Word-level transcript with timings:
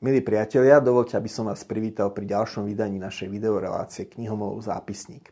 Milí 0.00 0.24
priatelia, 0.24 0.80
dovolte, 0.80 1.20
aby 1.20 1.28
som 1.28 1.52
vás 1.52 1.60
privítal 1.68 2.08
pri 2.16 2.24
ďalšom 2.24 2.64
vydaní 2.64 2.96
našej 2.96 3.28
videorelácie 3.28 4.08
Knihomolov 4.08 4.64
zápisník. 4.64 5.28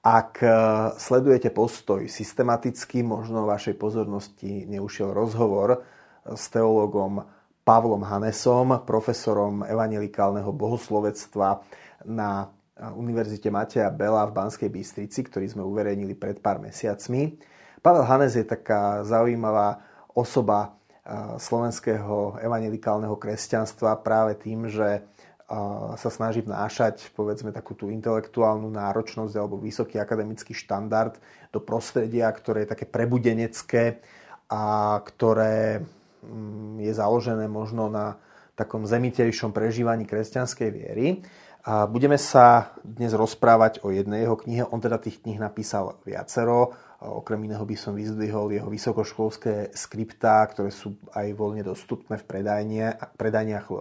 Ak 0.00 0.40
e, 0.40 0.48
sledujete 0.96 1.52
postoj 1.52 2.08
systematicky, 2.08 3.04
možno 3.04 3.44
vašej 3.44 3.76
pozornosti 3.76 4.64
neušiel 4.64 5.12
rozhovor 5.12 5.84
s 6.24 6.48
teológom 6.48 7.20
Pavlom 7.68 8.00
Hanesom, 8.00 8.80
profesorom 8.88 9.68
evangelikálneho 9.68 10.56
bohoslovectva 10.56 11.60
na 12.08 12.48
Univerzite 12.96 13.52
Mateja 13.52 13.92
Bela 13.92 14.24
v 14.24 14.32
Banskej 14.32 14.72
Bystrici, 14.72 15.20
ktorý 15.20 15.52
sme 15.52 15.68
uverejnili 15.68 16.16
pred 16.16 16.40
pár 16.40 16.64
mesiacmi. 16.64 17.36
Pavel 17.84 18.08
Hanes 18.08 18.40
je 18.40 18.48
taká 18.48 19.04
zaujímavá 19.04 19.84
osoba 20.16 20.80
slovenského 21.40 22.36
evangelikálneho 22.44 23.16
kresťanstva 23.16 24.04
práve 24.04 24.36
tým, 24.36 24.68
že 24.68 25.02
sa 25.96 26.10
snaží 26.12 26.44
vnášať 26.44 27.08
povedzme 27.16 27.48
takú 27.48 27.72
tú 27.72 27.88
intelektuálnu 27.88 28.68
náročnosť 28.68 29.32
alebo 29.32 29.56
vysoký 29.56 29.96
akademický 29.96 30.52
štandard 30.52 31.16
do 31.48 31.64
prostredia, 31.64 32.28
ktoré 32.28 32.68
je 32.68 32.72
také 32.76 32.84
prebudenecké 32.84 34.04
a 34.52 34.96
ktoré 35.00 35.80
mm, 36.20 36.84
je 36.84 36.92
založené 36.92 37.48
možno 37.48 37.88
na 37.88 38.20
takom 38.52 38.84
zemitejšom 38.84 39.56
prežívaní 39.56 40.04
kresťanskej 40.04 40.68
viery. 40.68 41.24
A 41.68 41.84
budeme 41.84 42.16
sa 42.16 42.72
dnes 42.80 43.12
rozprávať 43.12 43.84
o 43.84 43.92
jednej 43.92 44.24
jeho 44.24 44.40
knihe. 44.40 44.64
On 44.72 44.80
teda 44.80 44.96
tých 44.96 45.20
knih 45.20 45.36
napísal 45.36 46.00
viacero. 46.00 46.72
Okrem 47.04 47.44
iného 47.44 47.60
by 47.60 47.76
som 47.76 47.92
vyzdvihol 47.92 48.56
jeho 48.56 48.72
vysokoškolské 48.72 49.76
skriptá, 49.76 50.48
ktoré 50.48 50.72
sú 50.72 50.96
aj 51.12 51.28
voľne 51.36 51.60
dostupné 51.60 52.16
v 52.16 52.24
predajniach 53.20 53.68
e, 53.68 53.72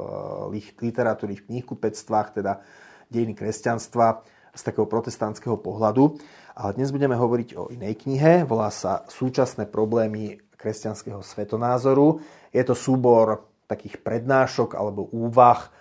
literatúry 0.84 1.40
v 1.40 1.48
knihkupectvách, 1.48 2.36
teda 2.36 2.60
dejiny 3.08 3.40
kresťanstva 3.40 4.20
z 4.52 4.62
takého 4.68 4.84
protestantského 4.84 5.56
pohľadu. 5.56 6.20
Ale 6.60 6.76
dnes 6.76 6.92
budeme 6.92 7.16
hovoriť 7.16 7.50
o 7.56 7.72
inej 7.72 8.04
knihe, 8.04 8.44
volá 8.44 8.68
sa 8.68 9.08
Súčasné 9.08 9.64
problémy 9.64 10.36
kresťanského 10.60 11.24
svetonázoru. 11.24 12.20
Je 12.52 12.68
to 12.68 12.76
súbor 12.76 13.48
takých 13.64 14.04
prednášok 14.04 14.76
alebo 14.76 15.08
úvah 15.16 15.72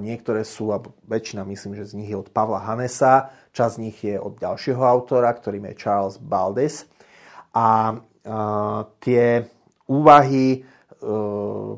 Niektoré 0.00 0.40
sú, 0.42 0.72
a 0.72 0.80
väčšina 1.04 1.44
myslím, 1.44 1.76
že 1.76 1.92
z 1.92 2.00
nich 2.00 2.08
je 2.08 2.16
od 2.16 2.32
Pavla 2.32 2.64
Hanesa, 2.64 3.28
časť 3.52 3.72
z 3.76 3.82
nich 3.82 3.98
je 4.00 4.16
od 4.16 4.40
ďalšieho 4.40 4.80
autora, 4.80 5.28
ktorým 5.36 5.68
je 5.68 5.74
Charles 5.76 6.16
Baldes. 6.16 6.88
A 7.52 8.00
tie 9.00 9.44
úvahy 9.90 10.46
e, 10.54 10.58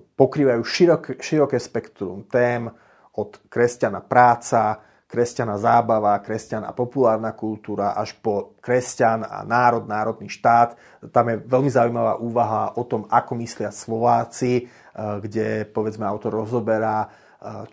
pokrývajú 0.04 0.62
široké, 0.62 1.12
široké 1.16 1.56
spektrum 1.56 2.28
tém 2.28 2.68
od 3.16 3.40
kresťana 3.48 4.04
práca, 4.04 4.84
kresťana 5.08 5.60
zábava, 5.60 6.20
kresťan 6.24 6.64
a 6.64 6.72
populárna 6.72 7.36
kultúra 7.36 7.92
až 7.96 8.16
po 8.20 8.56
kresťan 8.60 9.24
a 9.24 9.44
národ, 9.44 9.84
národný 9.84 10.28
štát. 10.32 10.76
Tam 11.12 11.28
je 11.28 11.36
veľmi 11.40 11.68
zaujímavá 11.68 12.16
úvaha 12.20 12.76
o 12.80 12.84
tom, 12.84 13.04
ako 13.08 13.32
myslia 13.40 13.72
Slováci, 13.72 14.52
e, 14.60 14.62
kde 15.24 15.68
povedzme 15.72 16.04
autor 16.04 16.36
rozoberá 16.36 17.08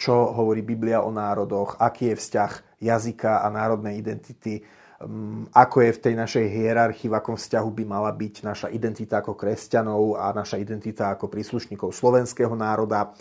čo 0.02 0.34
hovorí 0.34 0.66
Biblia 0.66 1.06
o 1.06 1.14
národoch, 1.14 1.78
aký 1.78 2.14
je 2.14 2.16
vzťah 2.18 2.52
jazyka 2.82 3.46
a 3.46 3.48
národnej 3.54 4.02
identity, 4.02 4.66
mm, 5.04 5.54
ako 5.54 5.78
je 5.86 5.92
v 5.94 6.04
tej 6.10 6.14
našej 6.18 6.46
hierarchii, 6.50 7.10
v 7.12 7.18
akom 7.18 7.38
vzťahu 7.38 7.70
by 7.70 7.84
mala 7.86 8.10
byť 8.10 8.36
naša 8.42 8.68
identita 8.74 9.22
ako 9.22 9.38
kresťanov 9.38 10.18
a 10.18 10.34
naša 10.34 10.58
identita 10.58 11.14
ako 11.14 11.30
príslušníkov 11.30 11.94
slovenského 11.94 12.54
národa. 12.58 13.14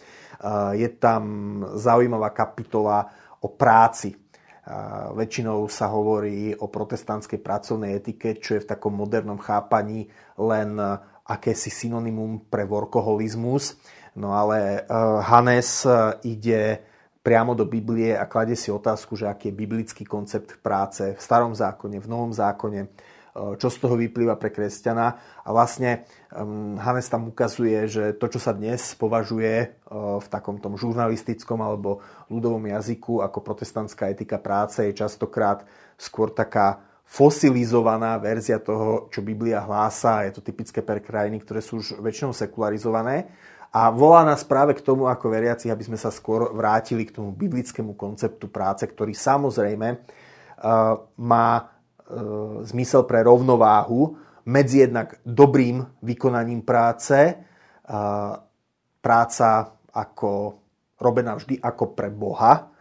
Je 0.78 0.86
tam 1.02 1.22
zaujímavá 1.74 2.30
kapitola 2.30 3.10
o 3.42 3.50
práci. 3.50 4.14
Väčšinou 5.18 5.66
sa 5.66 5.90
hovorí 5.90 6.54
o 6.54 6.70
protestantskej 6.70 7.42
pracovnej 7.42 7.98
etike, 7.98 8.38
čo 8.38 8.54
je 8.54 8.62
v 8.62 8.70
takom 8.70 8.94
modernom 8.94 9.40
chápaní 9.42 10.06
len 10.38 10.78
akési 11.26 11.74
synonymum 11.74 12.46
pre 12.46 12.62
workoholizmus 12.62 13.74
No 14.18 14.34
ale 14.34 14.82
eh, 14.82 14.84
Hannes 15.22 15.86
eh, 15.86 15.94
ide 16.26 16.82
priamo 17.22 17.54
do 17.54 17.62
Biblie 17.62 18.18
a 18.18 18.26
klade 18.26 18.58
si 18.58 18.74
otázku, 18.74 19.14
že 19.14 19.30
aký 19.30 19.54
je 19.54 19.58
biblický 19.58 20.02
koncept 20.02 20.58
práce 20.58 21.14
v 21.14 21.20
starom 21.22 21.54
zákone, 21.54 22.02
v 22.02 22.10
novom 22.10 22.34
zákone, 22.34 22.80
eh, 22.82 23.52
čo 23.54 23.70
z 23.70 23.78
toho 23.78 23.94
vyplýva 23.94 24.34
pre 24.34 24.50
kresťana. 24.50 25.06
A 25.46 25.48
vlastne 25.54 26.02
ehm, 26.34 26.74
Hannes 26.82 27.06
tam 27.06 27.30
ukazuje, 27.30 27.86
že 27.86 28.18
to, 28.18 28.26
čo 28.26 28.42
sa 28.42 28.50
dnes 28.50 28.82
považuje 28.98 29.78
v 30.18 30.26
takom 30.28 30.58
tom 30.60 30.74
žurnalistickom 30.74 31.62
alebo 31.62 32.02
ľudovom 32.28 32.66
jazyku 32.68 33.22
ako 33.22 33.38
protestantská 33.40 34.10
etika 34.10 34.36
práce, 34.36 34.82
je 34.82 34.92
častokrát 34.92 35.64
skôr 35.96 36.28
taká 36.34 36.82
fosilizovaná 37.08 38.20
verzia 38.20 38.60
toho, 38.60 39.08
čo 39.08 39.24
Biblia 39.24 39.64
hlása. 39.64 40.28
Je 40.28 40.36
to 40.36 40.44
typické 40.44 40.84
pre 40.84 41.00
krajiny, 41.00 41.40
ktoré 41.40 41.64
sú 41.64 41.80
už 41.80 42.04
väčšinou 42.04 42.36
sekularizované 42.36 43.32
a 43.68 43.92
volá 43.92 44.24
nás 44.24 44.44
práve 44.44 44.72
k 44.76 44.84
tomu 44.84 45.06
ako 45.06 45.28
veriaci, 45.28 45.68
aby 45.68 45.84
sme 45.84 45.98
sa 46.00 46.08
skôr 46.08 46.52
vrátili 46.56 47.04
k 47.04 47.14
tomu 47.20 47.36
biblickému 47.36 47.92
konceptu 47.94 48.48
práce, 48.48 48.88
ktorý 48.88 49.12
samozrejme 49.12 49.88
uh, 49.92 49.98
má 51.20 51.52
uh, 51.60 52.64
zmysel 52.64 53.04
pre 53.04 53.20
rovnováhu 53.20 54.16
medzi 54.48 54.88
jednak 54.88 55.20
dobrým 55.20 55.84
vykonaním 56.00 56.64
práce, 56.64 57.36
uh, 57.36 58.40
práca 59.04 59.48
ako 59.92 60.30
robená 60.96 61.36
vždy 61.36 61.60
ako 61.60 61.92
pre 61.92 62.08
Boha, 62.08 62.72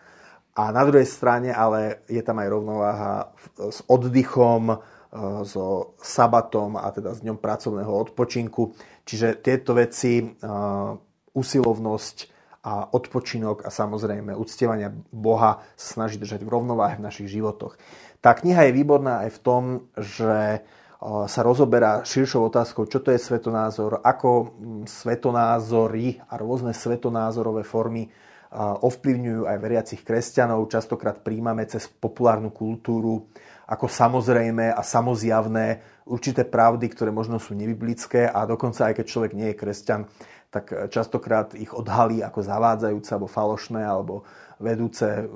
a 0.57 0.73
na 0.73 0.81
druhej 0.89 1.05
strane 1.05 1.53
ale 1.53 2.01
je 2.09 2.17
tam 2.25 2.41
aj 2.41 2.49
rovnováha 2.49 3.29
s 3.69 3.85
oddychom, 3.85 4.73
so 5.43 5.97
sabatom 5.99 6.77
a 6.77 6.87
teda 6.93 7.17
s 7.17 7.25
dňom 7.25 7.41
pracovného 7.41 7.89
odpočinku. 7.89 8.77
Čiže 9.03 9.41
tieto 9.41 9.73
veci, 9.73 10.23
usilovnosť 11.33 12.17
a 12.67 12.91
odpočinok 12.91 13.63
a 13.63 13.69
samozrejme 13.71 14.35
uctievania 14.35 14.91
Boha 15.13 15.63
sa 15.79 15.87
snaží 16.01 16.19
držať 16.19 16.43
v 16.43 16.51
rovnováhe 16.51 16.99
v 16.99 17.05
našich 17.07 17.31
životoch. 17.31 17.79
Tá 18.19 18.35
kniha 18.35 18.67
je 18.67 18.75
výborná 18.75 19.23
aj 19.23 19.39
v 19.39 19.39
tom, 19.45 19.63
že 19.95 20.65
sa 21.03 21.41
rozoberá 21.45 22.01
širšou 22.01 22.49
otázkou, 22.49 22.89
čo 22.89 22.99
to 22.99 23.13
je 23.13 23.21
svetonázor, 23.21 24.01
ako 24.01 24.57
svetonázory 24.89 26.17
a 26.25 26.33
rôzne 26.41 26.73
svetonázorové 26.73 27.61
formy 27.61 28.09
ovplyvňujú 28.55 29.43
aj 29.43 29.57
veriacich 29.59 30.01
kresťanov. 30.07 30.71
Častokrát 30.71 31.19
príjmame 31.19 31.67
cez 31.67 31.87
populárnu 31.87 32.51
kultúru 32.55 33.27
ako 33.67 33.91
samozrejme 33.91 34.71
a 34.71 34.79
samozjavné 34.79 35.83
určité 36.07 36.47
pravdy, 36.47 36.87
ktoré 36.87 37.11
možno 37.11 37.35
sú 37.35 37.51
nebiblické 37.51 38.31
a 38.31 38.47
dokonca 38.47 38.87
aj 38.87 39.03
keď 39.03 39.05
človek 39.05 39.31
nie 39.35 39.51
je 39.51 39.59
kresťan, 39.59 40.07
tak 40.47 40.71
častokrát 40.87 41.51
ich 41.59 41.75
odhalí 41.75 42.23
ako 42.23 42.39
zavádzajúce 42.39 43.11
alebo 43.11 43.27
falošné 43.27 43.83
alebo 43.83 44.23
vedúce 44.63 45.27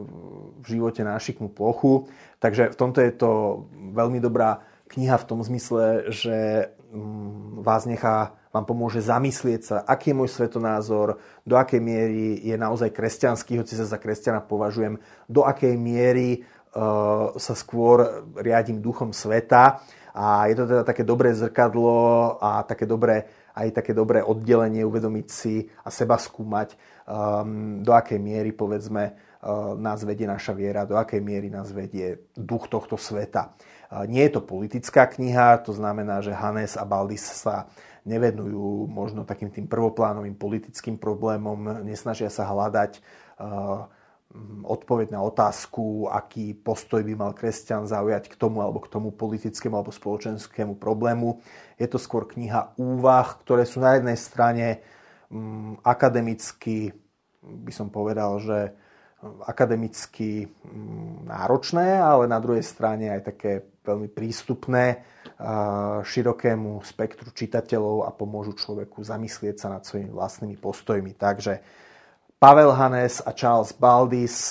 v 0.63 0.65
živote 0.65 1.03
na 1.03 1.19
šiknú 1.19 1.51
plochu. 1.51 2.07
Takže 2.39 2.71
v 2.71 2.79
tomto 2.79 3.03
je 3.03 3.13
to 3.19 3.31
veľmi 3.91 4.23
dobrá 4.23 4.63
kniha 4.87 5.19
v 5.19 5.27
tom 5.27 5.43
zmysle, 5.43 6.07
že 6.07 6.71
mm, 6.95 7.59
vás 7.59 7.83
nechá, 7.83 8.39
vám 8.51 8.67
pomôže 8.67 8.99
zamyslieť 8.99 9.61
sa, 9.63 9.77
aký 9.87 10.11
je 10.11 10.19
môj 10.19 10.29
svetonázor, 10.29 11.19
do 11.47 11.55
akej 11.55 11.79
miery 11.79 12.39
je 12.43 12.55
naozaj 12.59 12.91
kresťanský, 12.91 13.57
hoci 13.63 13.79
sa 13.79 13.87
za 13.87 13.95
kresťana 13.95 14.43
považujem, 14.43 14.99
do 15.31 15.47
akej 15.47 15.79
miery 15.79 16.43
sa 17.35 17.53
skôr 17.55 18.27
riadím 18.35 18.79
duchom 18.79 19.11
sveta. 19.11 19.83
A 20.11 20.51
je 20.51 20.59
to 20.59 20.67
teda 20.67 20.83
také 20.83 21.07
dobré 21.07 21.31
zrkadlo 21.31 22.35
a 22.43 22.67
také 22.67 22.83
dobré, 22.83 23.23
aj 23.55 23.67
také 23.75 23.91
dobré 23.91 24.23
oddelenie 24.23 24.83
uvedomiť 24.85 25.27
si 25.27 25.67
a 25.83 25.89
seba 25.91 26.15
skúmať, 26.15 26.75
um, 27.07 27.81
do 27.83 27.91
akej 27.91 28.19
miery 28.19 28.51
povedzme 28.55 29.11
uh, 29.11 29.75
nás 29.75 30.03
vedie 30.07 30.27
naša 30.27 30.55
viera, 30.55 30.87
do 30.87 30.95
akej 30.95 31.19
miery 31.19 31.51
nás 31.51 31.71
vedie 31.71 32.31
duch 32.35 32.71
tohto 32.71 32.95
sveta. 32.95 33.53
Uh, 33.91 34.07
nie 34.07 34.23
je 34.27 34.39
to 34.39 34.41
politická 34.41 35.07
kniha, 35.07 35.63
to 35.63 35.75
znamená, 35.75 36.23
že 36.23 36.35
Hannes 36.35 36.79
a 36.79 36.87
Baldis 36.87 37.23
sa 37.23 37.67
nevenujú 38.01 38.89
možno 38.89 39.27
takým 39.27 39.53
tým 39.53 39.69
prvoplánovým 39.69 40.33
politickým 40.33 40.97
problémom, 40.97 41.85
nesnažia 41.85 42.33
sa 42.33 42.49
hľadať 42.49 42.97
uh, 42.97 43.85
odpoveď 44.63 45.11
na 45.11 45.21
otázku, 45.21 46.07
aký 46.07 46.55
postoj 46.55 47.03
by 47.03 47.13
mal 47.15 47.31
kresťan 47.35 47.83
zaujať 47.83 48.31
k 48.31 48.35
tomu 48.39 48.63
alebo 48.63 48.79
k 48.79 48.87
tomu 48.87 49.11
politickému 49.11 49.75
alebo 49.75 49.91
spoločenskému 49.91 50.79
problému. 50.79 51.43
Je 51.75 51.87
to 51.91 51.99
skôr 51.99 52.23
kniha 52.23 52.75
úvah, 52.79 53.27
ktoré 53.43 53.67
sú 53.67 53.83
na 53.83 53.99
jednej 53.99 54.15
strane 54.15 54.79
mm, 55.27 55.83
akademicky, 55.83 56.95
by 57.43 57.73
som 57.75 57.91
povedal, 57.91 58.39
že 58.39 58.71
mm, 58.71 59.43
akademicky 59.51 60.47
náročné, 61.27 61.99
ale 61.99 62.31
na 62.31 62.39
druhej 62.39 62.63
strane 62.63 63.11
aj 63.11 63.21
také 63.35 63.51
veľmi 63.83 64.07
prístupné 64.13 65.03
širokému 66.05 66.85
spektru 66.85 67.33
čitateľov 67.33 68.05
a 68.05 68.13
pomôžu 68.13 68.53
človeku 68.53 69.01
zamyslieť 69.01 69.55
sa 69.57 69.67
nad 69.73 69.81
svojimi 69.81 70.13
vlastnými 70.13 70.57
postojmi. 70.61 71.17
Takže 71.17 71.53
Pavel 72.41 72.73
Hanes 72.73 73.21
a 73.21 73.37
Charles 73.37 73.69
Baldis 73.69 74.49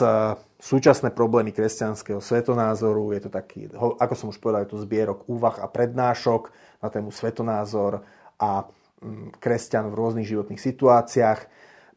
súčasné 0.62 1.10
problémy 1.10 1.50
kresťanského 1.50 2.22
svetonázoru. 2.22 3.10
Je 3.18 3.26
to 3.26 3.30
taký, 3.34 3.66
ako 3.74 4.14
som 4.14 4.30
už 4.30 4.38
povedal, 4.38 4.62
je 4.62 4.78
to 4.78 4.84
zbierok 4.86 5.26
úvah 5.26 5.58
a 5.58 5.66
prednášok 5.66 6.54
na 6.78 6.86
tému 6.86 7.10
svetonázor 7.10 8.06
a 8.38 8.62
mm, 9.02 9.42
kresťan 9.42 9.90
v 9.90 9.98
rôznych 9.98 10.28
životných 10.30 10.62
situáciách. 10.62 11.40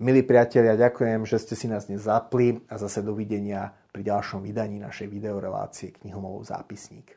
Milí 0.02 0.26
priatelia, 0.26 0.74
ďakujem, 0.74 1.30
že 1.30 1.38
ste 1.38 1.54
si 1.54 1.70
nás 1.70 1.86
dnes 1.86 2.10
zapli 2.10 2.58
a 2.74 2.82
zase 2.82 3.06
dovidenia 3.06 3.70
pri 3.94 4.02
ďalšom 4.02 4.42
vydaní 4.42 4.82
našej 4.82 5.06
videorelácie 5.06 5.94
Knihomolov 5.94 6.50
zápisník. 6.50 7.14